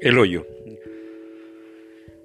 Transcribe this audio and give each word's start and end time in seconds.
El 0.00 0.18
hoyo. 0.18 0.46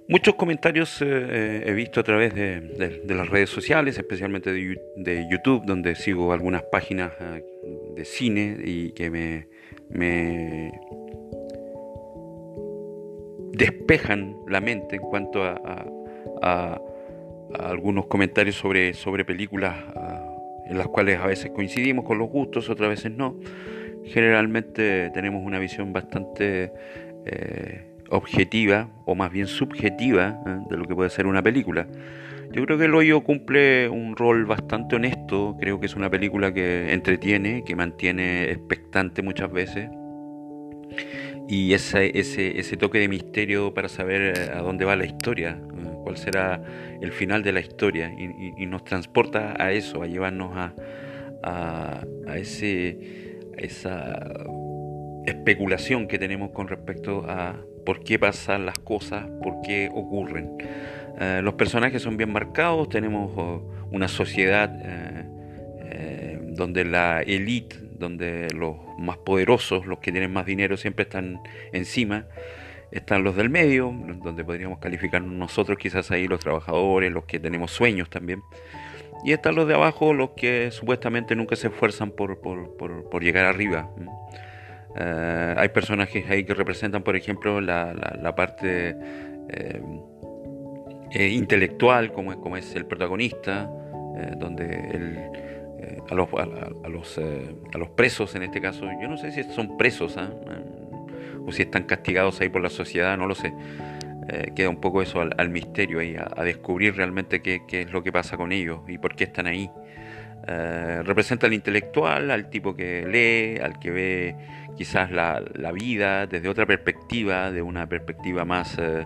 Muchos 0.08 0.36
comentarios 0.36 1.02
eh, 1.02 1.06
eh, 1.08 1.64
he 1.66 1.74
visto 1.74 2.00
a 2.00 2.04
través 2.04 2.34
de, 2.34 3.02
las 3.06 3.28
redes 3.28 3.50
sociales, 3.50 3.98
especialmente 3.98 4.54
de, 4.54 5.28
YouTube, 5.30 5.66
donde 5.66 5.96
sigo 5.96 6.32
algunas 6.32 6.64
páginas 6.64 7.12
eh, 7.20 7.44
de 7.96 8.06
cine 8.06 8.58
y 8.64 8.92
que 8.92 9.10
me, 9.10 9.48
despejan 13.52 14.38
la 14.48 14.62
mente 14.62 14.96
en 14.96 15.02
cuanto 15.02 15.44
a, 15.44 16.82
algunos 17.60 18.08
comentarios 18.08 18.56
sobre, 18.56 18.94
sobre 18.94 19.26
películas 19.26 19.76
en 20.68 20.78
las 20.78 20.88
cuales 20.88 21.20
a 21.20 21.28
veces 21.28 21.52
coincidimos 21.52 22.06
con 22.06 22.18
los 22.18 22.30
gustos, 22.30 22.70
otras 22.70 22.90
veces 22.90 23.12
no. 23.12 23.38
Generalmente 24.06 25.10
tenemos 25.14 25.44
una 25.44 25.58
visión 25.58 25.92
bastante 25.92 26.72
eh, 27.26 27.96
objetiva 28.10 28.90
o 29.06 29.16
más 29.16 29.32
bien 29.32 29.48
subjetiva 29.48 30.40
¿eh? 30.46 30.58
de 30.70 30.78
lo 30.78 30.86
que 30.86 30.96
puede 30.96 31.10
ser 31.10 31.28
una 31.28 31.42
película. 31.42 31.88
Yo 32.52 32.64
creo 32.66 32.78
que 32.78 32.86
El 32.86 32.96
Hoyo 32.96 33.22
cumple 33.22 33.90
un 33.90 34.16
rol 34.16 34.46
bastante 34.46 34.96
honesto, 34.96 35.58
creo 35.60 35.80
que 35.80 35.88
es 35.88 35.96
una 35.96 36.10
película 36.10 36.54
que 36.54 36.94
entretiene, 36.94 37.64
que 37.66 37.76
mantiene 37.76 38.52
expectante 38.52 39.22
muchas 39.22 39.52
veces 39.52 39.90
y 41.48 41.74
ese, 41.74 42.18
ese, 42.18 42.78
toque 42.78 43.00
de 43.00 43.08
misterio 43.08 43.74
para 43.74 43.88
saber 43.88 44.38
eh, 44.38 44.52
a 44.54 44.62
dónde 44.62 44.86
va 44.86 44.96
la 44.96 45.06
historia, 45.06 45.60
cuál 46.04 46.18
será 46.18 46.62
el 47.02 47.12
final 47.12 47.44
de 47.44 47.52
la 47.52 47.60
historia 47.60 48.12
y, 48.18 48.66
nos 48.66 48.84
transporta 48.84 49.56
a 49.60 49.72
eso, 49.72 50.02
a 50.02 50.08
llevarnos 50.08 50.56
a, 50.56 50.74
a, 51.44 52.04
a 52.28 52.38
ese, 52.38 53.38
esa 53.58 54.46
especulación 55.26 56.08
que 56.08 56.20
tenemos 56.20 56.52
con 56.52 56.68
respecto 56.68 57.26
a 57.28 57.56
por 57.86 58.04
qué 58.04 58.20
pasan 58.20 58.66
las 58.66 58.80
cosas, 58.80 59.28
por 59.44 59.62
qué 59.62 59.90
ocurren. 59.94 60.58
Eh, 61.20 61.42
los 61.44 61.54
personajes 61.54 62.02
son 62.02 62.18
bien 62.18 62.32
marcados, 62.32 62.90
tenemos 62.90 63.32
oh, 63.38 63.62
una 63.92 64.08
sociedad 64.08 64.72
eh, 64.84 65.26
eh, 65.84 66.40
donde 66.42 66.84
la 66.84 67.22
élite, 67.22 67.78
donde 67.98 68.50
los 68.54 68.76
más 68.98 69.18
poderosos, 69.18 69.86
los 69.86 70.00
que 70.00 70.12
tienen 70.12 70.34
más 70.34 70.46
dinero, 70.46 70.78
siempre 70.78 71.04
están 71.04 71.40
encima. 71.72 72.26
Están 72.92 73.24
los 73.24 73.36
del 73.36 73.50
medio, 73.50 73.94
donde 74.24 74.44
podríamos 74.44 74.80
calificar 74.80 75.22
nosotros 75.22 75.78
quizás 75.78 76.12
ahí 76.12 76.28
los 76.28 76.40
trabajadores, 76.40 77.12
los 77.12 77.26
que 77.26 77.40
tenemos 77.40 77.72
sueños 77.72 78.10
también. 78.10 78.42
Y 79.24 79.32
están 79.34 79.56
los 79.56 79.68
de 79.68 79.74
abajo, 79.74 80.14
los 80.14 80.32
que 80.32 80.70
supuestamente 80.72 81.36
nunca 81.36 81.56
se 81.56 81.68
esfuerzan 81.68 82.12
por, 82.12 82.40
por, 82.40 82.78
por 82.78 83.24
llegar 83.24 83.46
arriba. 83.46 83.90
Eh, 84.98 85.56
hay 85.58 85.70
personajes 85.70 86.30
ahí 86.30 86.44
que 86.46 86.54
representan, 86.54 87.04
por 87.04 87.16
ejemplo, 87.16 87.60
la, 87.60 87.94
la, 87.94 88.36
parte 88.36 88.96
eh, 89.50 89.82
eh, 91.12 91.28
intelectual, 91.28 92.14
como 92.14 92.32
es, 92.32 92.38
como 92.38 92.56
es 92.58 92.76
el 92.76 92.86
protagonista, 92.86 93.70
donde 94.38 95.30
a, 96.10 96.16
los, 96.16 96.30
a, 96.34 96.88
los, 96.88 97.18
a 97.18 97.78
los 97.78 97.90
presos, 97.90 98.34
en 98.36 98.44
este 98.44 98.62
caso, 98.62 98.86
yo 99.02 99.10
no 99.10 99.18
sé 99.18 99.32
si 99.32 99.44
son 99.44 99.78
presos 99.78 100.16
¿ah? 100.18 100.30
o 101.46 101.52
si 101.52 101.64
están 101.64 101.84
castigados 101.84 102.40
ahí 102.40 102.48
por 102.48 102.62
la 102.62 102.70
sociedad, 102.70 103.18
no 103.18 103.28
lo 103.28 103.36
sé. 103.36 103.54
queda 104.56 104.70
un 104.70 104.80
poco 104.80 105.02
eso 105.02 105.20
al, 105.20 105.50
misterio 105.50 106.00
ahí, 106.00 106.16
a, 106.16 106.44
descubrir 106.44 106.96
realmente 106.96 107.42
qué, 107.42 107.64
qué, 107.68 107.82
es 107.82 107.92
lo 107.92 108.04
que 108.04 108.14
pasa 108.14 108.38
con 108.38 108.54
ellos 108.54 108.80
y 108.88 108.98
por 108.98 109.16
qué 109.16 109.26
están 109.26 109.48
ahí. 109.48 109.70
Representa 110.48 111.48
al 111.48 111.54
intelectual, 111.54 112.30
al 112.30 112.50
tipo 112.50 112.76
que 112.76 113.06
lee, 113.08 113.60
al 113.60 113.80
que 113.80 113.92
ve 113.92 114.36
quizás 114.76 115.12
la, 115.12 115.42
vida 115.72 116.28
desde 116.28 116.50
otra 116.50 116.66
perspectiva, 116.66 117.52
de 117.52 117.62
una 117.62 117.88
perspectiva 117.88 118.46
más 118.46 118.78
eh, 118.78 119.06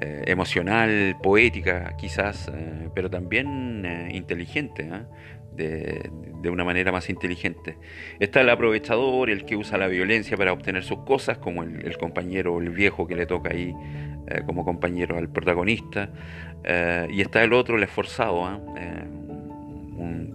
eh, 0.00 0.24
emocional, 0.26 1.16
poética 1.22 1.94
quizás, 1.96 2.50
eh, 2.54 2.88
pero 2.94 3.10
también 3.10 4.08
inteligente, 4.10 4.88
de, 5.52 6.10
una 6.48 6.64
manera 6.64 6.90
más 6.90 7.10
inteligente. 7.10 7.76
Está 8.18 8.40
el 8.40 8.48
aprovechador, 8.48 9.28
el 9.28 9.44
que 9.44 9.56
usa 9.56 9.76
la 9.76 9.88
violencia 9.88 10.36
para 10.36 10.52
obtener 10.52 10.82
sus 10.84 11.00
cosas, 11.00 11.38
como 11.38 11.62
el, 11.62 11.96
compañero, 11.98 12.60
el 12.60 12.70
viejo 12.70 13.06
que 13.06 13.14
le 13.14 13.26
toca 13.26 13.50
ahí 13.50 13.74
como 14.46 14.64
compañero 14.64 15.18
al 15.18 15.28
protagonista, 15.28 16.10
y 17.10 17.20
está 17.20 17.42
el 17.42 17.52
otro, 17.52 17.76
el 17.76 17.82
esforzado, 17.82 18.46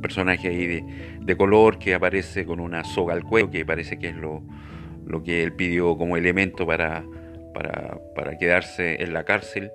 personaje 0.01 0.47
ahí 0.47 0.67
de, 0.67 0.83
de, 1.22 1.38
color 1.38 1.79
que 1.79 1.94
aparece 1.94 2.45
con 2.45 2.59
una 2.59 2.83
soga 2.83 3.13
al 3.13 3.23
cuello, 3.23 3.50
que 3.50 3.66
parece 3.66 3.97
que 3.97 4.09
es 4.09 4.16
lo, 4.16 4.44
lo 5.06 5.23
que 5.23 5.44
él 5.44 5.53
pidió 5.53 5.97
como 5.97 6.17
elemento 6.17 6.66
para, 6.66 7.03
para, 7.53 8.38
quedarse 8.38 9.01
en 9.01 9.13
la 9.13 9.23
cárcel 9.23 9.72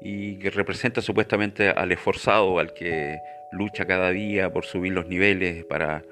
y 0.00 0.38
que 0.38 0.50
representa 0.50 1.00
supuestamente 1.00 1.70
al 1.70 1.90
esforzado, 1.92 2.58
al 2.58 2.72
que 2.74 3.18
lucha 3.52 3.86
cada 3.86 4.10
día 4.10 4.52
por 4.52 4.64
subir 4.64 4.92
los 4.92 5.08
niveles 5.08 5.64
para, 5.64 6.04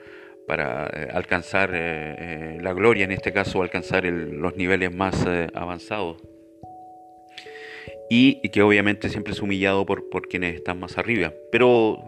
para 0.46 0.86
eh, 0.86 1.08
alcanzar 1.12 1.70
eh, 1.74 1.76
eh, 2.18 2.58
la 2.60 2.72
gloria, 2.72 3.04
en 3.04 3.12
este 3.12 3.32
caso 3.32 3.62
alcanzar 3.62 4.04
los 4.04 4.56
niveles 4.56 4.94
más 4.94 5.26
avanzados. 5.54 6.16
Y, 8.14 8.46
que 8.50 8.60
obviamente 8.60 9.08
siempre 9.08 9.32
es 9.32 9.40
humillado 9.40 9.86
por, 9.86 10.10
por 10.10 10.28
quienes 10.28 10.56
están 10.56 10.78
más 10.78 10.98
arriba. 10.98 11.32
Pero 11.50 11.98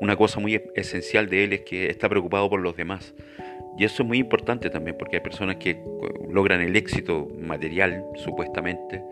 una 0.00 0.16
cosa 0.16 0.40
muy 0.40 0.60
esencial 0.74 1.28
de 1.28 1.44
él 1.44 1.52
es 1.52 1.60
que 1.60 1.86
está 1.86 2.08
preocupado 2.08 2.50
por 2.50 2.60
los 2.60 2.76
demás. 2.76 3.14
Y 3.78 3.84
eso 3.84 4.02
es 4.02 4.08
muy 4.08 4.18
importante 4.18 4.68
también 4.68 4.96
porque 4.98 5.16
hay 5.16 5.22
personas 5.22 5.56
que 5.56 5.70
eh, 5.70 5.80
logran 6.30 6.60
el 6.60 6.74
éxito 6.76 7.28
material, 7.38 8.04
supuestamente, 8.16 9.02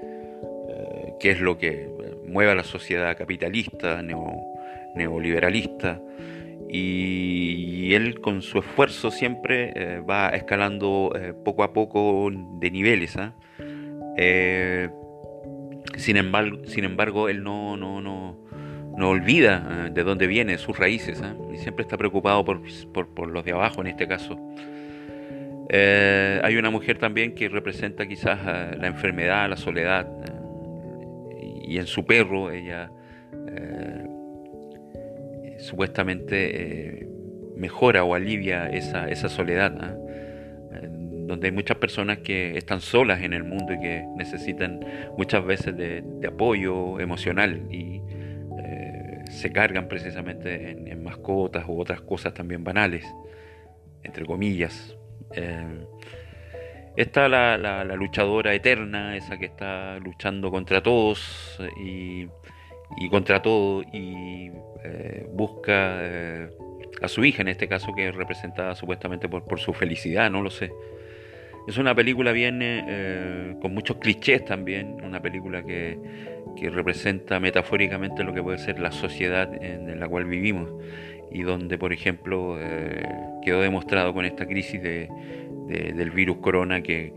eh, 0.69 1.15
que 1.21 1.31
es 1.31 1.41
lo 1.41 1.57
que 1.57 1.69
eh, 1.69 1.91
mueve 2.27 2.53
a 2.53 2.55
la 2.55 2.65
sociedad 2.65 3.17
capitalista, 3.17 4.03
neoliberalista, 4.95 6.03
y, 6.69 7.95
él 7.95 8.21
con 8.21 8.43
su 8.43 8.59
esfuerzo 8.59 9.11
siempre 9.11 10.03
va 10.03 10.29
escalando 10.29 11.11
poco 11.43 11.63
a 11.63 11.73
poco 11.73 12.31
de 12.61 12.71
niveles. 12.71 13.17
¿ah? 13.17 13.33
Sin, 15.99 16.17
embargo, 16.17 16.61
sin 16.67 16.85
embargo, 16.85 17.29
él 17.29 17.43
no, 17.43 17.77
no, 17.77 18.01
no, 18.01 18.39
no 18.99 19.11
olvida 19.11 19.87
eh, 19.87 19.91
de 19.93 20.03
dónde 20.03 20.27
viene, 20.27 20.59
sus 20.59 20.77
raíces, 20.77 21.23
¿eh? 21.23 21.33
y 21.55 21.59
siempre 21.59 21.83
está 21.83 21.97
preocupado 21.97 22.45
por, 22.45 22.61
los 23.29 23.45
de 23.45 23.53
abajo 23.53 23.81
en 23.81 23.87
este 23.87 24.09
caso. 24.09 24.37
Eh, 25.71 26.41
hay 26.43 26.57
una 26.57 26.71
mujer 26.71 26.99
también 26.99 27.35
que 27.35 27.49
representa 27.49 28.07
quizás 28.09 28.45
la 28.77 28.87
enfermedad, 28.87 29.49
la 29.49 29.57
soledad, 29.57 30.09
y 31.63 31.79
en 31.79 31.87
su 31.87 32.05
perro 32.05 32.51
ella 32.51 32.91
supuestamente 35.59 37.07
mejora 37.57 38.05
o 38.05 38.15
alivia 38.15 38.69
esa, 38.71 39.09
esa 39.09 39.29
soledad, 39.29 39.97
donde 41.29 41.49
hay 41.49 41.53
muchas 41.53 41.77
personas 41.77 42.19
que 42.19 42.57
están 42.57 42.81
solas 42.81 43.23
en 43.23 43.33
el 43.33 43.45
mundo 43.45 43.75
y 43.75 43.81
que 43.81 44.05
necesitan 44.17 44.81
muchas 45.17 45.45
veces 45.45 45.77
de, 45.77 46.03
apoyo 46.27 46.99
emocional 46.99 47.63
y 47.71 48.01
se 49.31 49.53
cargan 49.53 49.89
precisamente 49.89 50.71
en, 50.71 51.03
mascotas 51.03 51.65
u 51.69 51.81
otras 51.81 52.01
cosas 52.01 52.35
también 52.35 52.65
banales, 52.65 53.05
entre 54.03 54.25
comillas. 54.27 54.97
Eh, 55.35 55.87
está 56.97 57.29
la, 57.29 57.85
luchadora 57.85 58.55
eterna, 58.55 59.17
esa 59.17 59.39
que 59.39 59.47
está 59.47 59.99
luchando 59.99 60.51
contra 60.51 60.83
todos 60.83 61.59
y, 61.81 62.27
contra 63.11 63.41
todo 63.41 63.83
y 63.93 64.51
eh, 64.85 65.27
busca 65.31 65.99
eh, 66.01 66.51
a 67.01 67.09
su 67.09 67.25
hija 67.25 67.43
en 67.43 67.49
este 67.49 67.69
caso 67.69 67.95
que 67.95 68.09
es 68.09 68.15
representada 68.15 68.75
supuestamente 68.75 69.29
por 69.29 69.61
su 69.61 69.73
felicidad, 69.73 70.31
no 70.31 70.43
lo 70.43 70.51
sé. 70.51 70.73
Es 71.69 71.77
una 71.77 71.95
película 71.95 72.33
bien 72.33 73.57
con 73.61 73.75
muchos 73.75 73.99
clichés 73.99 74.45
también, 74.45 75.05
una 75.05 75.21
película 75.21 75.63
que 75.63 75.99
que 76.59 76.71
representa 76.71 77.39
metafóricamente 77.39 78.25
lo 78.25 78.35
que 78.35 78.43
puede 78.43 78.59
ser 78.59 78.81
la 78.81 78.91
sociedad 78.91 79.49
en 79.63 80.01
la 80.01 80.09
cual 80.09 80.25
vivimos 80.25 80.73
y 81.31 81.43
donde, 81.43 81.79
por 81.79 81.93
ejemplo, 81.93 82.57
eh, 82.59 83.03
quedó 83.43 83.61
demostrado 83.61 84.13
con 84.15 84.25
esta 84.25 84.47
crisis 84.47 84.83
de, 84.83 85.09
del 85.69 86.11
virus 86.11 86.39
corona 86.39 86.83
que, 86.83 87.13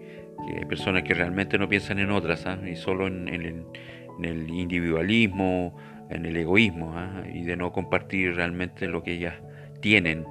hay 0.56 0.65
personas 0.65 1.03
que 1.03 1.13
realmente 1.13 1.57
no 1.57 1.69
piensan 1.69 2.00
en 2.00 2.09
otras 2.09 2.45
¿ah? 2.48 2.57
y 2.68 2.75
solo 2.75 3.07
en, 3.07 3.30
el, 3.30 4.50
individualismo, 4.50 5.77
en 6.09 6.25
el 6.25 6.36
egoísmo 6.36 6.94
¿ah? 6.95 7.24
y 7.31 7.44
de 7.44 7.56
no 7.56 7.71
compartir 7.71 8.36
realmente 8.36 8.88
lo 8.88 9.03
que 9.03 9.13
ellas 9.13 9.36
tienen. 9.81 10.25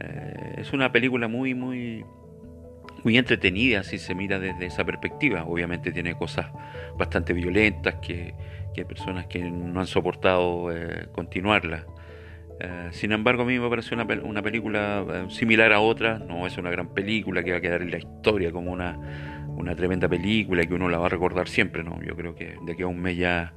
Eh, 0.00 0.56
es 0.58 0.72
una 0.72 0.92
película 0.92 1.28
muy, 1.28 1.54
muy, 1.54 2.04
muy 3.04 3.16
entretenida 3.18 3.82
si 3.82 3.98
se 3.98 4.14
mira 4.14 4.38
desde 4.38 4.66
esa 4.66 4.84
perspectiva. 4.84 5.44
Obviamente 5.44 5.92
tiene 5.92 6.14
cosas 6.14 6.46
bastante 6.96 7.32
violentas 7.32 7.96
que, 7.96 8.34
hay 8.76 8.84
personas 8.84 9.26
que 9.26 9.40
no 9.40 9.78
han 9.78 9.86
soportado 9.86 10.74
eh, 10.74 11.08
continuarla. 11.12 11.84
Eh, 12.60 12.88
sin 12.92 13.12
embargo, 13.12 13.42
a 13.42 13.44
mí 13.44 13.58
me 13.58 13.68
parece 13.68 13.94
una, 13.94 14.06
una 14.22 14.40
película 14.40 15.04
eh, 15.12 15.26
similar 15.28 15.70
a 15.74 15.80
otras, 15.80 16.20
no 16.20 16.46
es 16.46 16.56
una 16.56 16.70
gran 16.70 16.94
película 16.94 17.42
que 17.42 17.50
va 17.50 17.58
a 17.58 17.60
quedar 17.60 17.82
en 17.82 17.90
la 17.90 17.98
historia 17.98 18.50
como 18.52 18.72
una, 18.72 18.98
una 19.48 19.74
tremenda 19.74 20.08
película 20.08 20.64
que 20.64 20.72
uno 20.72 20.88
la 20.88 20.96
va 20.96 21.06
a 21.06 21.08
recordar 21.10 21.46
siempre, 21.46 21.84
¿no? 21.84 22.00
Yo 22.02 22.16
creo 22.16 22.34
que 22.34 22.56
de 22.64 22.72
aquí 22.72 22.82
a 22.82 22.86
un 22.86 23.00
mes 23.00 23.18
ya 23.18 23.52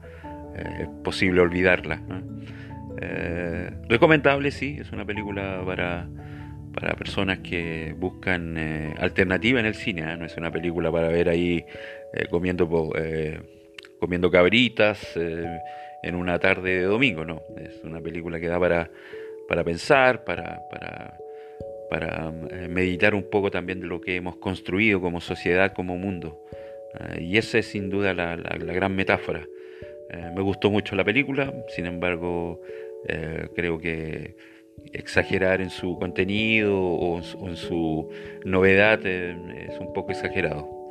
es 0.56 0.90
posible 1.06 1.40
olvidarla. 1.40 2.02
recomendable, 3.88 4.52
sí, 4.52 4.78
es 4.78 4.92
una 4.92 5.06
película 5.06 5.64
para 5.66 6.08
para 6.74 6.96
personas 6.96 7.40
que 7.40 7.94
buscan 7.98 8.58
eh, 8.58 8.96
alternativa 8.98 9.60
en 9.60 9.66
el 9.66 9.76
cine. 9.76 10.02
¿eh? 10.02 10.18
No 10.18 10.26
es 10.26 10.36
una 10.38 10.52
película 10.52 10.92
para 10.92 11.08
ver 11.08 11.30
ahí 11.30 11.66
eh, 12.14 12.26
comiendo, 12.30 12.68
comiendo 14.00 14.32
cabritas 14.32 15.16
en 15.16 16.16
una 16.16 16.40
tarde 16.40 16.80
de 16.80 16.84
domingo, 16.84 17.24
no. 17.24 17.42
Es 17.58 17.84
una 17.84 18.02
película 18.02 18.40
que 18.40 18.48
da 18.48 18.60
para, 18.60 18.90
para 19.48 19.64
pensar, 19.64 20.24
para, 20.24 20.62
para 21.90 22.32
meditar 22.70 23.14
un 23.14 23.30
poco 23.30 23.52
también 23.52 23.80
de 23.80 23.88
lo 23.88 24.02
que 24.02 24.16
hemos 24.16 24.38
construido 24.38 25.00
como 25.00 25.22
sociedad, 25.22 25.74
como 25.74 25.98
mundo. 25.98 26.44
y 27.20 27.38
esa 27.38 27.60
es 27.60 27.68
sin 27.68 27.90
duda 27.90 28.14
la, 28.14 28.36
la 28.36 28.74
gran 28.74 28.96
metáfora. 28.96 29.48
me 30.36 30.42
gustó 30.42 30.70
mucho 30.70 30.96
la 30.96 31.04
película, 31.04 31.54
sin 31.70 31.86
embargo, 31.86 32.62
creo 33.56 33.80
que 33.80 34.36
exagerar 34.94 35.62
en 35.62 35.70
su 35.70 35.98
contenido 35.98 36.80
o, 36.80 37.18
en 37.18 37.56
su 37.56 38.10
novedad 38.46 39.00
eh, 39.06 39.68
es 39.70 39.80
un 39.80 39.92
poco 39.94 40.12
exagerado. 40.12 40.83